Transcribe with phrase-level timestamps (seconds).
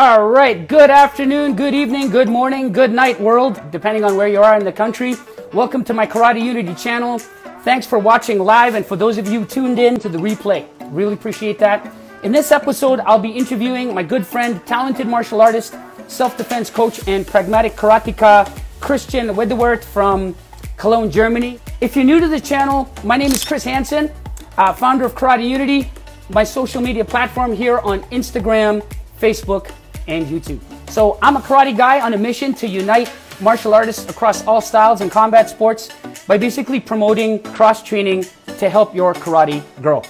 [0.00, 0.68] All right.
[0.68, 4.64] Good afternoon, good evening, good morning, good night, world, depending on where you are in
[4.64, 5.16] the country.
[5.52, 7.18] Welcome to my Karate Unity channel.
[7.18, 10.68] Thanks for watching live and for those of you tuned in to the replay.
[10.92, 11.92] Really appreciate that.
[12.22, 15.74] In this episode, I'll be interviewing my good friend, talented martial artist,
[16.06, 20.36] self-defense coach, and pragmatic karateka, Christian Wedewardt from
[20.76, 21.58] Cologne, Germany.
[21.80, 24.12] If you're new to the channel, my name is Chris Hansen,
[24.58, 25.90] uh, founder of Karate Unity,
[26.30, 28.80] my social media platform here on Instagram,
[29.20, 29.72] Facebook,
[30.08, 30.60] and YouTube.
[30.90, 35.00] So I'm a karate guy on a mission to unite martial artists across all styles
[35.00, 35.90] and combat sports
[36.26, 38.24] by basically promoting cross training
[38.58, 40.02] to help your karate grow.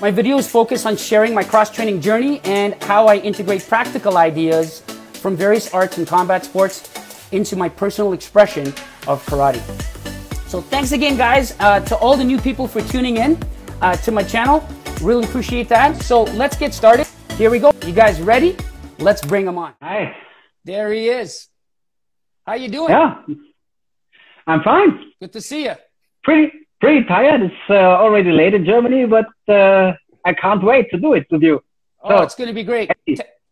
[0.00, 4.82] My videos focus on sharing my cross training journey and how I integrate practical ideas
[5.14, 8.68] from various arts and combat sports into my personal expression
[9.08, 9.62] of karate.
[10.48, 13.38] So thanks again, guys, uh, to all the new people for tuning in
[13.80, 14.66] uh, to my channel.
[15.00, 16.00] Really appreciate that.
[16.02, 17.06] So let's get started.
[17.36, 17.72] Here we go.
[17.84, 18.56] You guys ready?
[18.98, 19.74] Let's bring him on.
[19.82, 20.16] Hi.
[20.64, 21.48] There he is.
[22.46, 22.90] How you doing?
[22.90, 23.22] Yeah.
[24.46, 25.12] I'm fine.
[25.20, 25.74] Good to see you.
[26.22, 27.42] Pretty pretty tired.
[27.42, 29.92] It's uh, already late in Germany, but uh,
[30.24, 31.62] I can't wait to do it with you.
[32.02, 32.90] Oh, it's going to be great.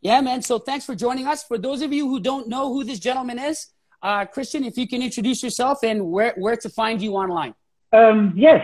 [0.02, 0.42] Yeah, man.
[0.42, 1.44] So thanks for joining us.
[1.44, 3.68] For those of you who don't know who this gentleman is,
[4.02, 7.54] uh, Christian, if you can introduce yourself and where, where to find you online.
[7.92, 8.62] Um, yes.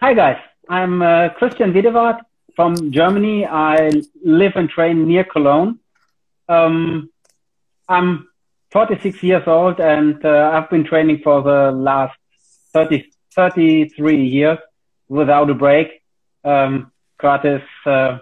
[0.00, 0.38] Hi, guys.
[0.68, 2.20] I'm uh, Christian Wedewardt
[2.56, 3.46] from Germany.
[3.46, 3.90] I
[4.24, 5.78] live and train near Cologne.
[6.52, 7.10] Um,
[7.88, 8.28] I'm
[8.72, 12.16] 46 years old and uh, I've been training for the last
[12.74, 14.58] 30, 33 years
[15.08, 15.88] without a break.
[16.44, 18.18] Um, karate is uh,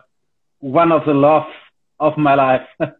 [0.60, 1.52] one of the loves
[1.98, 2.68] of my life.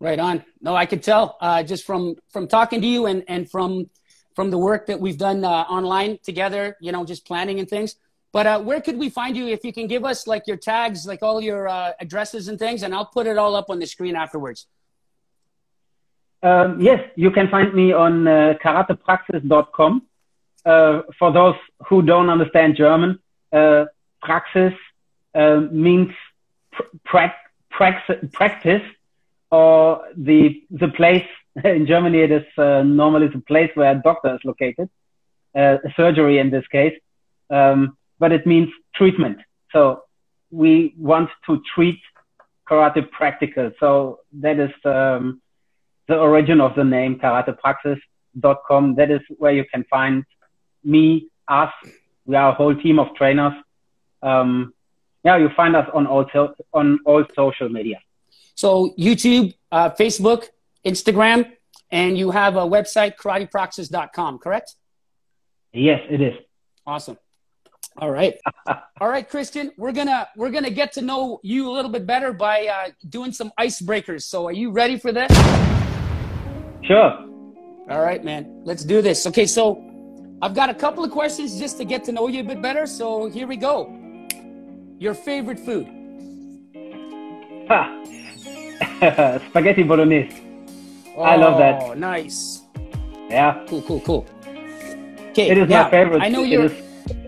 [0.00, 0.44] right on.
[0.60, 3.90] No, I could tell uh, just from from talking to you and and from
[4.34, 6.76] from the work that we've done uh, online together.
[6.80, 7.96] You know, just planning and things.
[8.32, 11.06] But uh, where could we find you if you can give us like your tags,
[11.06, 13.86] like all your uh, addresses and things, and I'll put it all up on the
[13.86, 14.66] screen afterwards.
[16.42, 20.02] Um, yes, you can find me on uh, karatepraxis.com.
[20.64, 21.54] Uh, for those
[21.88, 23.18] who don't understand German,
[23.52, 23.86] uh,
[24.20, 24.74] praxis
[25.34, 26.10] uh, means
[27.04, 27.36] pr-
[27.70, 28.82] practice
[29.50, 31.26] or the the place
[31.64, 32.18] in Germany.
[32.18, 34.90] It is uh, normally the place where a doctor is located,
[35.96, 36.98] surgery in this case.
[37.48, 39.38] Um, but it means treatment.
[39.72, 40.02] So
[40.50, 42.00] we want to treat
[42.68, 43.70] karate practical.
[43.78, 45.40] So that is um,
[46.08, 48.94] the origin of the name karatepraxis.com.
[48.96, 50.24] That is where you can find
[50.84, 51.72] me, us.
[52.24, 53.52] We are a whole team of trainers.
[54.22, 54.74] Um,
[55.24, 58.00] yeah, you find us on all so, on all social media.
[58.54, 60.46] So YouTube, uh, Facebook,
[60.84, 61.52] Instagram,
[61.90, 64.74] and you have a website, karatepraxis.com, correct?
[65.72, 66.34] Yes, it is.
[66.86, 67.18] Awesome.
[67.98, 68.34] All right.
[69.00, 72.32] All right, Christian, we're gonna we're gonna get to know you a little bit better
[72.32, 74.22] by uh, doing some icebreakers.
[74.22, 75.32] So, are you ready for this?
[76.82, 77.12] Sure.
[77.88, 78.62] All right, man.
[78.64, 79.26] Let's do this.
[79.26, 79.82] Okay, so
[80.42, 82.86] I've got a couple of questions just to get to know you a bit better.
[82.86, 83.88] So here we go.
[84.98, 85.86] Your favorite food?
[87.68, 88.04] Ha.
[89.48, 90.42] Spaghetti bolognese.
[91.16, 91.82] Oh, I love that.
[91.82, 92.62] Oh, nice.
[93.30, 93.64] Yeah.
[93.68, 94.26] Cool, cool, cool.
[95.30, 95.48] Okay.
[95.50, 96.22] It is yeah, my favorite.
[96.22, 96.70] I know you're.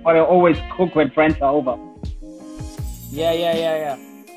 [0.02, 1.76] What I always cook when friends are over.
[3.10, 3.96] Yeah, yeah, yeah, yeah.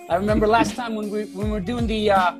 [0.09, 2.33] I remember last time when we when we were doing the uh,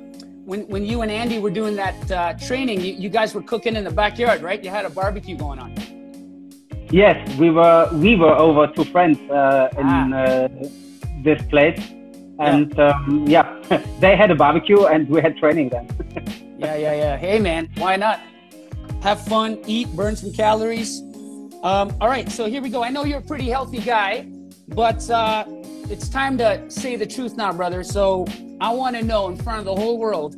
[0.44, 3.76] when when you and Andy were doing that uh, training, you, you guys were cooking
[3.76, 4.62] in the backyard, right?
[4.62, 5.74] You had a barbecue going on.
[6.90, 10.12] Yes, we were we were over two friends uh, in ah.
[10.12, 10.48] uh,
[11.22, 11.80] this place,
[12.38, 15.88] and yeah, um, yeah they had a barbecue and we had training then.
[16.58, 17.16] yeah, yeah, yeah.
[17.16, 18.20] Hey, man, why not?
[19.02, 21.02] Have fun, eat, burn some calories.
[21.62, 22.82] Um, all right, so here we go.
[22.82, 24.26] I know you're a pretty healthy guy,
[24.68, 25.44] but uh,
[25.88, 27.84] it's time to say the truth now, brother.
[27.84, 28.26] So
[28.60, 30.34] I want to know in front of the whole world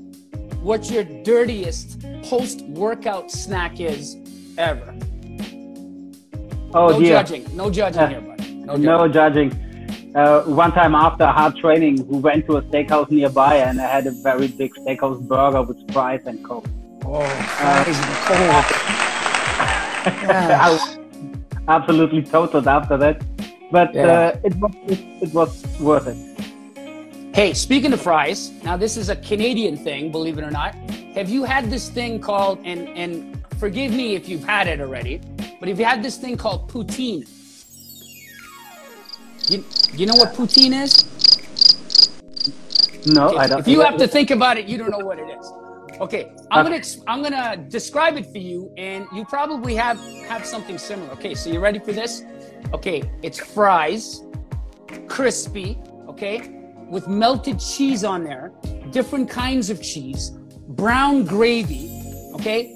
[0.62, 4.16] what your dirtiest post workout snack is
[4.58, 4.94] ever.
[6.74, 7.08] Oh, no dear.
[7.22, 7.56] judging.
[7.56, 8.54] No judging uh, here, buddy.
[8.54, 9.52] No, no judging.
[10.14, 13.86] Uh, one time after a hard training, we went to a steakhouse nearby and I
[13.86, 16.66] had a very big steakhouse burger with fries and Coke.
[17.06, 17.84] Oh, uh,
[20.84, 21.00] Coke.
[21.68, 23.22] absolutely totaled after that.
[23.70, 24.06] But yeah.
[24.06, 26.16] uh, it, was, it, it was worth it.
[27.34, 30.74] Hey, speaking of fries, now this is a Canadian thing, believe it or not.
[31.14, 35.20] Have you had this thing called, and, and forgive me if you've had it already,
[35.58, 37.28] but have you had this thing called poutine?
[39.50, 41.04] You, you know what poutine is?
[43.06, 43.38] No, okay.
[43.38, 43.60] I don't.
[43.60, 45.52] If you have to think about it, you don't know what it is.
[46.00, 50.76] Okay, I'm gonna I'm gonna describe it for you, and you probably have have something
[50.76, 51.10] similar.
[51.12, 52.24] Okay, so you ready for this?
[52.72, 54.22] Okay, it's fries,
[55.06, 55.78] crispy.
[56.08, 58.52] Okay, with melted cheese on there,
[58.90, 60.30] different kinds of cheese,
[60.68, 61.90] brown gravy,
[62.34, 62.74] okay?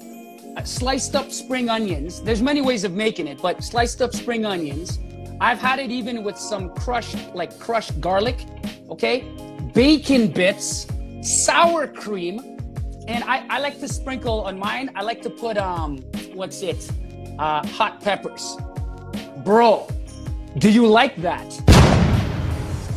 [0.57, 2.21] Uh, sliced up spring onions.
[2.21, 4.99] There's many ways of making it, but sliced up spring onions.
[5.39, 8.45] I've had it even with some crushed, like crushed garlic,
[8.89, 9.23] okay?
[9.73, 10.87] Bacon bits,
[11.21, 12.48] sour cream,
[13.09, 14.91] and I, I like to sprinkle on mine.
[14.95, 15.97] I like to put um,
[16.33, 16.89] what's it?
[17.39, 18.55] Uh, hot peppers.
[19.43, 19.87] Bro,
[20.59, 21.49] do you like that?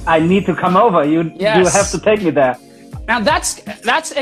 [0.06, 1.05] I need to come over.
[1.05, 1.56] You Yes.
[1.59, 2.56] you have to take me there.
[3.09, 4.12] Now that's that's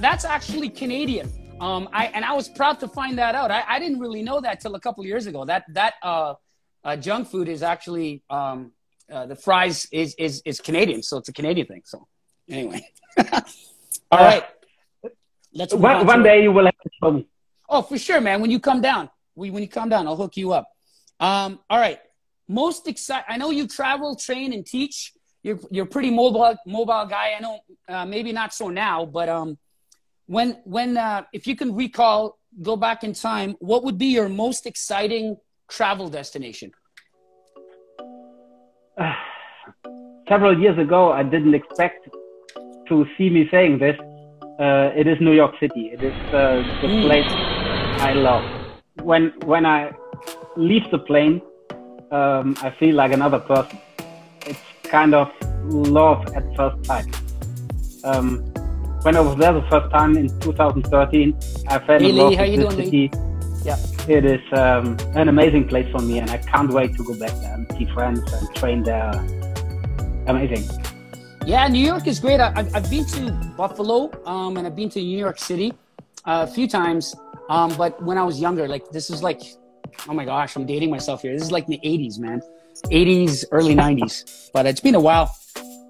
[0.00, 1.30] that's actually Canadian.
[1.60, 3.50] Um, I and I was proud to find that out.
[3.50, 5.44] I, I didn't really know that till a couple of years ago.
[5.44, 6.34] That that uh,
[6.84, 8.72] uh, junk food is actually um,
[9.12, 11.82] uh, the fries is, is is Canadian, so it's a Canadian thing.
[11.84, 12.06] So
[12.48, 12.86] anyway,
[14.10, 14.44] all right.
[15.54, 17.28] Let's One, one day you will have to show me.
[17.68, 18.40] Oh, for sure, man.
[18.40, 20.68] When you come down, we, when you come down, I'll hook you up.
[21.20, 22.00] Um, all right.
[22.48, 23.24] Most excited.
[23.28, 25.12] I know you travel, train, and teach.
[25.42, 27.34] You're you're pretty mobile mobile guy.
[27.36, 29.56] I know uh, maybe not so now, but um,
[30.26, 34.28] when when uh, if you can recall, go back in time, what would be your
[34.28, 35.36] most exciting
[35.68, 36.72] travel destination?
[40.28, 42.08] Several years ago, I didn't expect
[42.88, 43.96] to see me saying this.
[44.58, 45.90] Uh, it is New York City.
[45.92, 47.02] It is uh, the Mm.
[47.06, 47.26] place
[48.08, 48.44] I love.
[49.02, 49.90] When when I
[50.56, 51.40] leave the plane,
[52.12, 53.78] um, I feel like another person.
[54.46, 55.28] It's kind of
[55.64, 57.06] love at first sight.
[58.04, 58.28] Um,
[59.02, 61.34] when I was there the first time in 2013,
[61.68, 62.84] I fell Hey, in love how with the this doing, Lee?
[62.84, 63.10] city.
[63.64, 63.76] Yeah.
[64.06, 67.32] It is um, an amazing place for me, and I can't wait to go back
[67.40, 69.10] there and see friends and train there.
[70.28, 70.64] Amazing.
[71.46, 72.40] Yeah, New York is great.
[72.40, 75.74] I, I've, I've been to Buffalo um, and I've been to New York City
[76.24, 77.14] uh, a few times.
[77.50, 79.42] Um, but when I was younger, like this is like,
[80.08, 81.34] oh my gosh, I'm dating myself here.
[81.34, 82.40] This is like the 80s, man.
[82.86, 84.50] 80s, early 90s.
[84.54, 85.36] But it's been a while.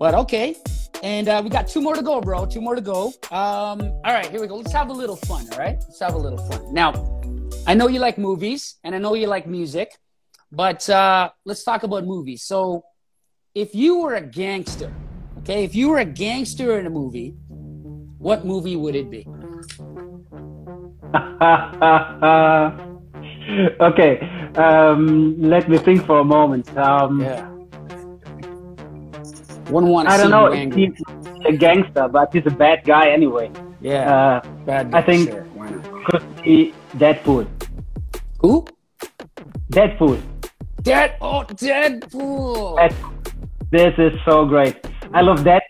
[0.00, 0.56] But okay.
[1.04, 2.46] And uh, we got two more to go, bro.
[2.46, 3.12] Two more to go.
[3.30, 4.56] Um, all right, here we go.
[4.56, 5.76] Let's have a little fun, all right?
[5.86, 6.74] Let's have a little fun.
[6.74, 7.20] Now,
[7.64, 9.92] I know you like movies and I know you like music,
[10.50, 12.42] but uh, let's talk about movies.
[12.42, 12.82] So,
[13.54, 14.92] if you were a gangster,
[15.44, 17.34] okay, if you were a gangster in a movie,
[18.18, 19.26] what movie would it be?
[23.80, 24.18] okay,
[24.56, 26.76] um, let me think for a moment.
[26.76, 27.48] Um, Yeah.
[29.70, 30.86] Wouldn't want I don't know you if angry.
[30.86, 30.94] he's
[31.46, 33.50] a gangster, but he's a bad guy anyway.
[33.80, 35.46] Yeah, Uh, bad I think- sure.
[36.06, 37.46] Could be Deadpool.
[38.40, 38.66] Who?
[39.72, 40.20] Deadpool.
[40.82, 41.16] Dead.
[41.22, 42.76] Oh, Deadpool.
[42.76, 42.92] That,
[43.70, 44.76] this is so great.
[45.14, 45.62] I love that.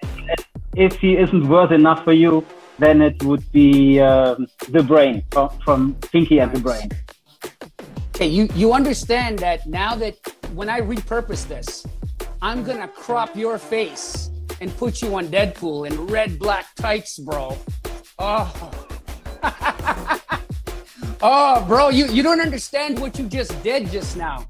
[0.75, 2.47] If he isn't worth enough for you,
[2.79, 6.91] then it would be um, the brain from, from Pinky and the Brain.
[8.15, 10.17] Okay, you you understand that now that
[10.55, 11.85] when I repurpose this,
[12.41, 14.31] I'm gonna crop your face
[14.63, 17.59] and put you on Deadpool in red black tights, bro.
[18.19, 18.49] Oh.
[21.21, 24.49] oh, bro, you, you don't understand what you just did just now.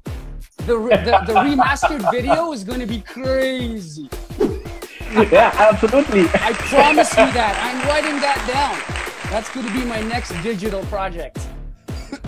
[0.59, 4.09] The, the, the remastered video is gonna be crazy.
[5.31, 6.23] yeah, absolutely.
[6.33, 7.55] I promise you that.
[7.63, 9.31] I'm writing that down.
[9.31, 11.39] That's gonna be my next digital project.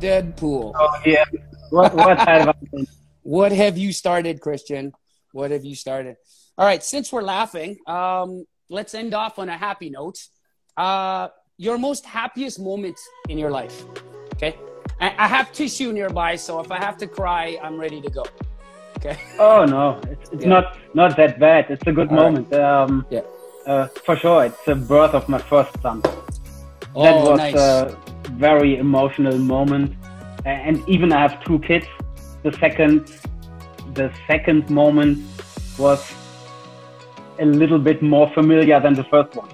[0.00, 0.72] Deadpool.
[0.74, 1.24] Oh, yeah.
[1.70, 2.54] What, what have I?
[3.22, 4.92] What have you started, Christian?
[5.32, 6.16] What have you started?
[6.58, 10.18] All right, since we're laughing, um, let's end off on a happy note.
[10.76, 12.98] Uh, your most happiest moment
[13.30, 13.84] in your life.
[14.34, 14.58] Okay.
[15.00, 18.24] I, I have tissue nearby, so if I have to cry, I'm ready to go.
[19.04, 19.18] Okay.
[19.38, 20.48] Oh no, it's, it's Yeah.
[20.48, 21.66] not not that bad.
[21.70, 22.24] It's a good All right.
[22.24, 22.54] moment.
[22.54, 23.20] Um, Yeah.
[23.66, 26.02] uh, for sure, it's the birth of my first son.
[26.94, 27.54] Oh, that was nice.
[27.54, 27.96] a
[28.46, 29.92] very emotional moment.
[30.44, 31.86] And even I have two kids.
[32.42, 33.10] The second,
[33.94, 35.18] the second moment
[35.78, 36.00] was
[37.38, 39.48] a little bit more familiar than the first one.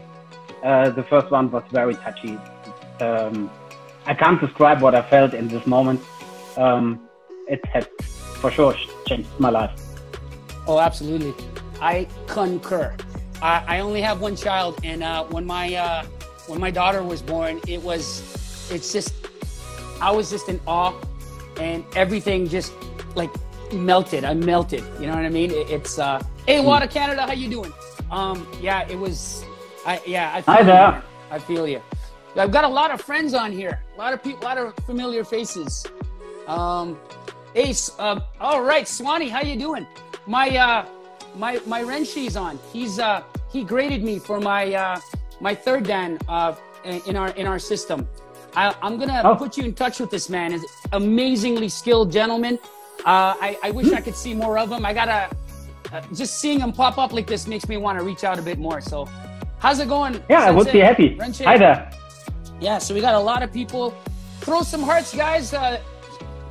[0.62, 2.36] Uh, the first one was very touchy.
[3.00, 3.50] Um,
[4.06, 6.00] I can't describe what I felt in this moment.
[6.56, 7.08] Um,
[7.48, 7.86] it had
[8.42, 8.74] for sure
[9.10, 9.72] changed my life.
[10.66, 11.34] Oh, absolutely.
[11.80, 12.94] I concur.
[13.42, 16.04] I, I only have one child, and uh, when my uh,
[16.46, 18.02] when my daughter was born, it was
[18.70, 19.12] it's just
[20.00, 20.92] I was just in awe,
[21.58, 22.72] and everything just
[23.16, 23.30] like
[23.72, 24.24] melted.
[24.24, 24.84] I melted.
[25.00, 25.50] You know what I mean?
[25.50, 27.72] It, it's uh, hey, Water Canada, how you doing?
[28.10, 29.44] Um, yeah, it was.
[29.86, 30.90] I yeah, I feel Hi you, there.
[30.92, 31.02] man.
[31.30, 31.82] I feel you.
[32.36, 33.80] I've got a lot of friends on here.
[33.96, 35.84] A lot of people, a lot of familiar faces.
[36.46, 36.98] Um,
[37.54, 39.86] hey, uh, all right, Swanee, how you doing?
[40.26, 40.86] My uh,
[41.36, 42.58] my my Renshi's on.
[42.72, 45.00] He's uh, he graded me for my uh,
[45.40, 46.54] my third dan uh,
[46.84, 48.06] in our in our system.
[48.56, 49.36] I, I'm gonna Oh.
[49.36, 50.52] put you in touch with this man.
[50.52, 52.58] Is amazingly skilled gentleman.
[53.00, 54.84] Uh, I, I wish I could see more of him.
[54.84, 55.30] I gotta
[55.92, 58.42] uh, just seeing them pop up like this makes me want to reach out a
[58.42, 58.80] bit more.
[58.80, 59.08] So,
[59.58, 60.22] how's it going?
[60.28, 61.16] Yeah, I would be happy.
[61.44, 61.90] Hi there.
[62.60, 63.94] Yeah, so we got a lot of people.
[64.40, 65.54] Throw some hearts, guys.
[65.54, 65.80] Uh,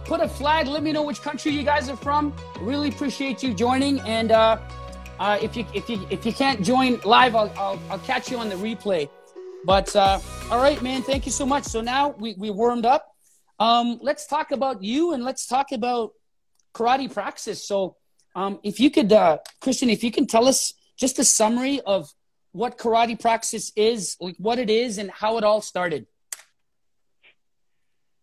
[0.09, 0.65] put a flag.
[0.65, 2.33] Let me know which country you guys are from.
[2.59, 3.99] Really appreciate you joining.
[4.01, 4.57] And uh,
[5.19, 8.37] uh, if you if you if you can't join live, I'll, I'll, I'll catch you
[8.39, 9.07] on the replay.
[9.65, 11.03] But uh, all right, man.
[11.03, 11.63] Thank you so much.
[11.65, 13.03] So now we we warmed up.
[13.59, 16.13] Um, let's talk about you and let's talk about
[16.73, 17.63] karate praxis.
[17.67, 17.95] So
[18.35, 22.11] um, if you could, uh, Christian, if you can tell us just a summary of
[22.51, 26.07] what karate praxis is, like what it is, and how it all started.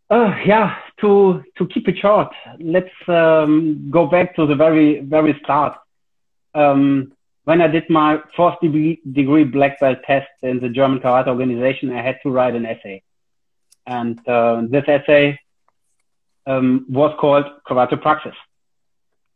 [0.08, 5.38] Uh, yeah, to to keep it short, let's um, go back to the very very
[5.42, 5.76] start.
[6.54, 7.12] Um,
[7.44, 11.92] when I did my fourth degree, degree black belt test in the German Karate organization,
[11.92, 13.02] I had to write an essay,
[13.86, 15.38] and uh, this essay
[16.46, 18.34] um, was called Karate Praxis.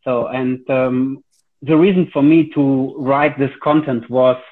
[0.05, 1.23] So, and um,
[1.62, 4.43] the reason for me to write this content was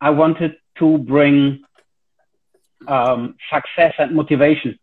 [0.00, 1.64] I wanted to bring
[2.86, 4.78] um, success and motivation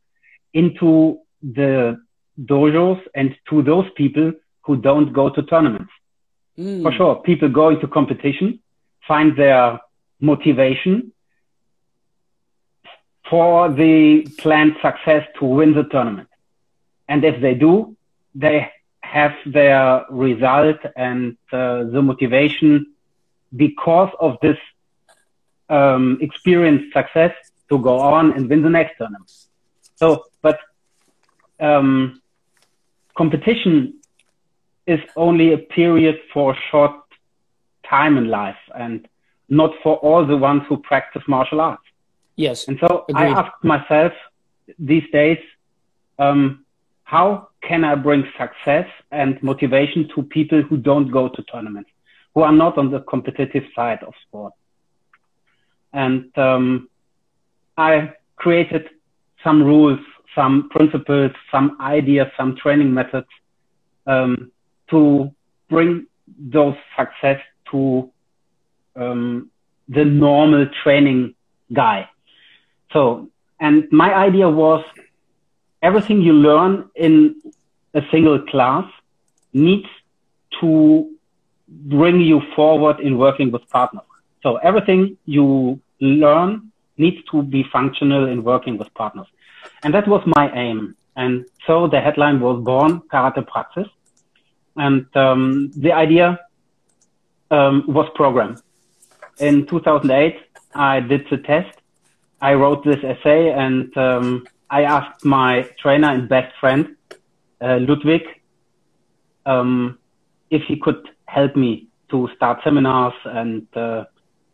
[0.54, 2.00] into the
[2.46, 4.32] dojos and to those people
[4.64, 5.92] who don't go to tournaments.
[6.58, 6.84] Mm.
[6.84, 8.60] For sure, people go into competition,
[9.08, 9.80] find their
[10.20, 11.14] motivation
[13.30, 16.30] for the planned success to win the tournament.
[17.08, 17.96] And if they do,
[18.36, 22.94] they have their result and uh, the motivation
[23.56, 24.58] because of this
[25.70, 27.34] um, experienced success
[27.70, 29.32] to go on and win the next tournament.
[30.00, 30.58] So, but
[31.60, 32.22] um,
[33.18, 33.96] competition
[34.88, 36.96] is only a period for a short
[37.88, 39.08] time in life and
[39.50, 41.84] not for all the ones who practice martial arts.
[42.38, 42.68] Yes.
[42.70, 43.24] And so agreed.
[43.24, 44.14] I asked myself
[44.78, 45.40] these days,
[46.18, 46.66] um,
[47.04, 51.90] how can I bring success and motivation to people who don't go to tournaments,
[52.34, 54.54] who are not on the competitive side of sport?
[55.92, 56.90] And um,
[57.78, 58.90] I created
[59.44, 60.00] some rules,
[60.36, 63.28] some principles, some ideas, some training methods
[64.08, 64.52] um,
[64.90, 65.32] to
[65.70, 67.40] bring those success
[67.72, 68.12] to
[68.96, 69.50] um,
[69.88, 71.36] the normal training
[71.74, 72.10] guy.
[72.92, 73.30] So,
[73.60, 74.84] and my idea was
[75.82, 77.42] everything you learn in
[77.94, 78.86] a single class
[79.54, 79.88] needs
[80.60, 81.10] to
[81.68, 84.04] bring you forward in working with partners.
[84.42, 86.69] So everything you learn
[87.00, 89.28] needs to be functional in working with partners.
[89.84, 90.96] And that was my aim.
[91.16, 93.88] And so the headline was born, Karate Praxis.
[94.76, 96.40] And um, the idea
[97.52, 98.62] um, was programmed.
[99.40, 100.38] In 2008,
[100.76, 101.78] I did the test.
[102.42, 106.96] I wrote this essay and um, I asked my trainer and best friend,
[107.62, 108.22] uh, Ludwig,
[109.46, 109.98] um,
[110.50, 114.06] if he could help me to start seminars and uh,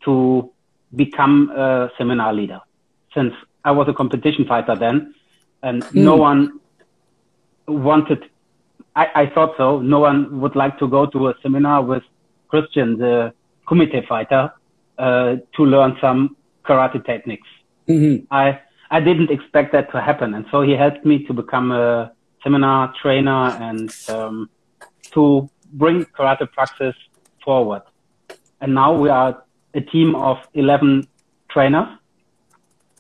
[0.04, 0.52] to
[0.96, 2.60] become a seminar leader.
[3.14, 5.14] Since I was a competition fighter then,
[5.64, 5.96] and mm.
[5.96, 6.60] no one
[7.68, 8.30] wanted,
[8.96, 12.04] I, I thought so, no one would like to go to a seminar with
[12.50, 13.34] Christian, the
[13.68, 14.54] kumite fighter,
[14.98, 17.48] uh, to learn some karate techniques.
[17.88, 18.26] Mm-hmm.
[18.32, 18.60] I
[18.92, 20.34] I didn't expect that to happen.
[20.34, 22.12] And so he helped me to become a
[22.44, 24.50] seminar trainer and um,
[25.12, 26.96] to bring karate practice
[27.44, 27.82] forward.
[28.62, 29.44] And now we are
[29.76, 31.08] a team of 11
[31.50, 31.88] trainers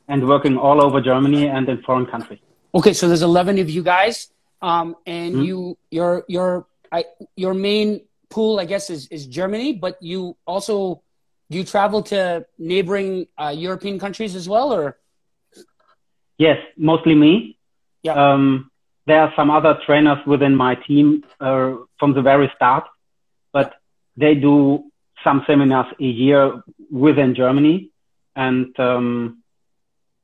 [0.07, 2.39] and working all over Germany and in foreign countries.
[2.75, 4.29] Okay, so there's 11 of you guys,
[4.61, 5.43] um, and mm-hmm.
[5.43, 7.05] you your your I,
[7.35, 11.01] your main pool, I guess, is is Germany, but you also
[11.49, 14.97] do you travel to neighboring uh, European countries as well, or?
[16.37, 17.57] Yes, mostly me.
[18.03, 18.13] Yeah.
[18.13, 18.71] Um,
[19.07, 22.85] there are some other trainers within my team uh, from the very start,
[23.53, 23.75] but
[24.17, 24.91] they do
[25.23, 27.89] some seminars a year within Germany,
[28.35, 29.41] and um,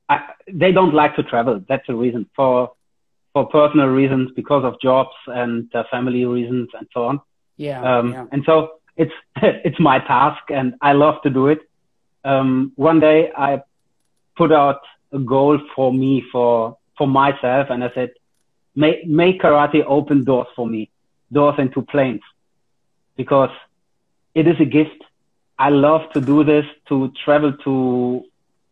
[0.10, 0.19] I,
[0.51, 1.63] they don't like to travel.
[1.67, 2.74] That's the reason for
[3.33, 7.21] for personal reasons, because of jobs and uh, family reasons, and so on.
[7.55, 8.25] Yeah, um, yeah.
[8.31, 11.60] And so it's it's my task, and I love to do it.
[12.24, 13.63] Um, one day I
[14.36, 14.81] put out
[15.12, 18.12] a goal for me for for myself, and I said,
[18.75, 20.89] make make karate open doors for me,
[21.31, 22.21] doors into planes,
[23.15, 23.50] because
[24.33, 25.03] it is a gift.
[25.57, 28.23] I love to do this, to travel to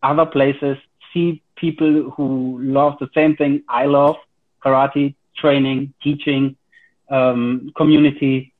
[0.02, 0.76] other places,
[1.12, 4.16] see people who love the same thing I love,
[4.64, 6.56] karate, training, teaching,
[7.10, 8.52] um, community,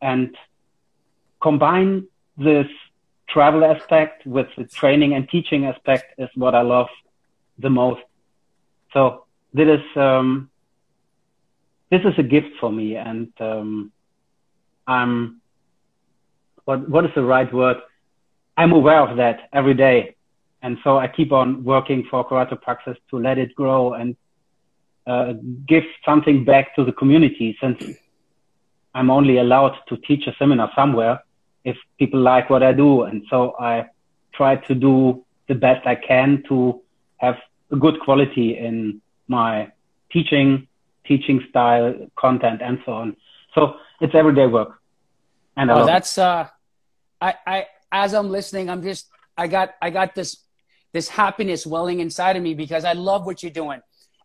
[0.00, 0.36] and
[1.40, 2.06] combine
[2.36, 2.66] this
[3.28, 6.88] travel aspect with the training and teaching aspect is what I love
[7.58, 8.02] the most.
[8.92, 10.50] So this is um,
[11.90, 13.92] this is a gift for me, and um,
[14.86, 15.41] I'm
[16.64, 17.76] what what is the right word?
[18.56, 20.14] I'm aware of that every day,
[20.62, 24.16] and so I keep on working for Karate Praxis to let it grow and
[25.06, 25.34] uh,
[25.66, 27.56] give something back to the community.
[27.60, 27.84] Since
[28.94, 31.20] I'm only allowed to teach a seminar somewhere
[31.64, 33.86] if people like what I do, and so I
[34.34, 36.80] try to do the best I can to
[37.18, 37.36] have
[37.70, 39.70] a good quality in my
[40.12, 40.68] teaching,
[41.06, 43.16] teaching style, content, and so on.
[43.54, 44.81] So it's everyday work.
[45.56, 46.48] And oh, that's uh,
[47.20, 50.44] I I as I'm listening, I'm just I got I got this
[50.92, 53.80] this happiness welling inside of me because I love what you're doing.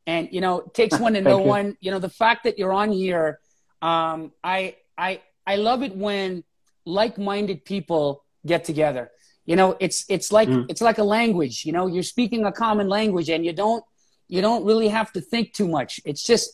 [0.05, 1.46] And you know, it takes one to know you.
[1.46, 1.77] one.
[1.79, 3.39] You know, the fact that you're on here,
[3.81, 6.43] um, I I I love it when
[6.86, 9.12] like-minded people get together.
[9.46, 10.65] You know, it's it's like mm.
[10.69, 11.65] it's like a language.
[11.65, 13.84] You know, you're speaking a common language, and you don't
[14.27, 16.00] you don't really have to think too much.
[16.05, 16.51] It's just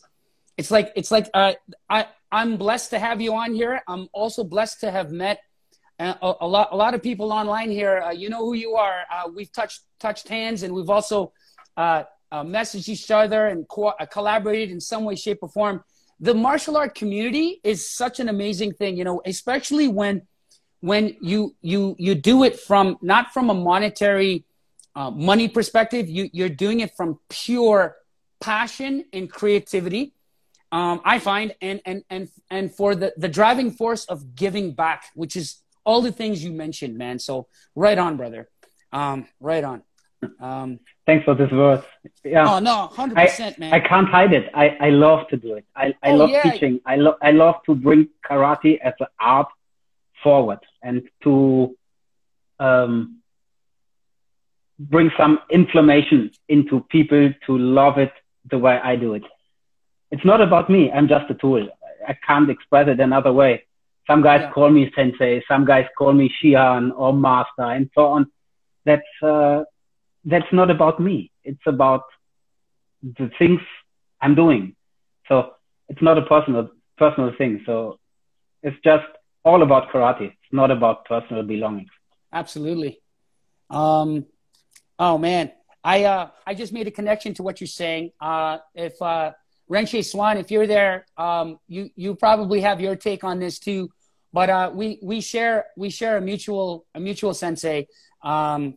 [0.56, 1.54] it's like it's like uh,
[1.88, 3.80] I I'm blessed to have you on here.
[3.86, 5.38] I'm also blessed to have met
[6.00, 8.00] uh, a, a, lot, a lot of people online here.
[8.00, 9.04] Uh, you know who you are.
[9.08, 11.32] Uh, we've touched touched hands, and we've also
[11.76, 15.84] uh, uh, messaged each other and co- collaborated in some way, shape, or form.
[16.18, 20.22] The martial art community is such an amazing thing, you know, especially when
[20.80, 24.44] when you you you do it from not from a monetary
[24.96, 26.08] money perspective.
[26.08, 27.94] You you're doing it from pure
[28.40, 30.14] passion and creativity
[30.74, 35.04] um, I find, and and and and for the the driving force of giving back,
[35.14, 37.20] which is all the things you mentioned, man.
[37.20, 38.48] So right on, brother.
[38.92, 39.82] Um, right on.
[40.40, 41.84] Um, Thanks for this verse.
[42.24, 42.56] Yeah.
[42.56, 43.72] Oh no, hundred percent, man.
[43.72, 44.50] I can't hide it.
[44.52, 45.64] I, I love to do it.
[45.76, 46.42] I, I oh, love yeah.
[46.42, 46.80] teaching.
[46.84, 49.48] I love I love to bring karate as an art
[50.24, 51.76] forward and to
[52.58, 53.20] um,
[54.78, 58.12] bring some inflammation into people to love it
[58.50, 59.22] the way I do it
[60.14, 60.92] it's not about me.
[60.92, 61.68] I'm just a tool.
[62.06, 63.64] I can't express it another way.
[64.06, 64.52] Some guys yeah.
[64.52, 65.42] call me sensei.
[65.48, 68.30] Some guys call me shihan or master and so on.
[68.84, 69.64] That's, uh,
[70.24, 71.32] that's not about me.
[71.42, 72.04] It's about
[73.02, 73.60] the things
[74.20, 74.76] I'm doing.
[75.26, 75.54] So
[75.88, 77.62] it's not a personal, personal thing.
[77.66, 77.98] So
[78.62, 79.06] it's just
[79.44, 80.26] all about karate.
[80.26, 81.90] It's not about personal belongings.
[82.32, 83.00] Absolutely.
[83.68, 84.26] Um,
[84.96, 85.50] oh man,
[85.82, 88.12] I, uh, I just made a connection to what you're saying.
[88.20, 89.32] Uh, if, uh,
[89.74, 93.90] Renshi Swan, if you're there, um, you you probably have your take on this too.
[94.32, 97.88] But uh, we we share we share a mutual a mutual sensei.
[98.22, 98.76] Um,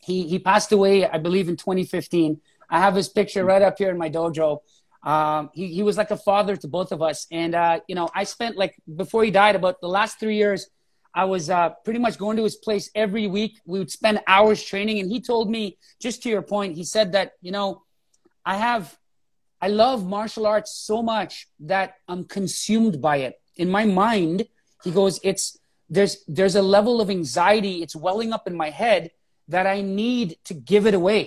[0.00, 2.40] he he passed away, I believe, in 2015.
[2.70, 4.60] I have his picture right up here in my dojo.
[5.02, 8.08] Um, he he was like a father to both of us, and uh, you know,
[8.14, 10.68] I spent like before he died about the last three years.
[11.14, 13.52] I was uh, pretty much going to his place every week.
[13.64, 17.12] We would spend hours training, and he told me, just to your point, he said
[17.12, 17.82] that you know,
[18.44, 18.96] I have
[19.66, 23.40] I love martial arts so much that I'm consumed by it.
[23.56, 24.46] In my mind,
[24.84, 25.58] he goes, it's
[25.90, 29.10] there's there's a level of anxiety, it's welling up in my head
[29.48, 31.22] that I need to give it away.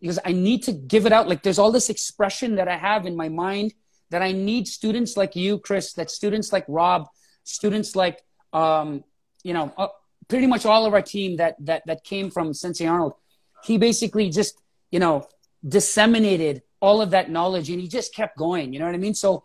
[0.00, 1.28] Because I need to give it out.
[1.28, 3.72] Like there's all this expression that I have in my mind
[4.10, 7.06] that I need students like you, Chris, that students like Rob,
[7.44, 8.18] students like
[8.52, 9.04] um,
[9.44, 9.92] you know, uh,
[10.26, 13.14] pretty much all of our team that that that came from Sensei Arnold.
[13.62, 14.54] He basically just,
[14.90, 15.28] you know,
[15.76, 19.14] disseminated all of that knowledge and he just kept going you know what i mean?
[19.14, 19.44] So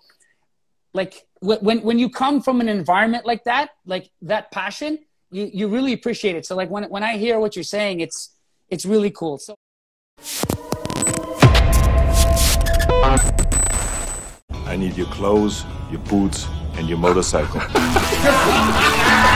[0.94, 5.00] like when when you come from an environment like that like that passion
[5.32, 6.46] you you really appreciate it.
[6.46, 8.36] So like when when i hear what you're saying it's
[8.70, 9.38] it's really cool.
[9.38, 9.56] So
[14.72, 17.62] I need your clothes, your boots, and your motorcycle.